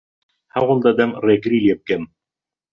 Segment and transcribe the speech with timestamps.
[0.55, 2.03] هەوڵ دەدەم ڕێگری لێ بکەم.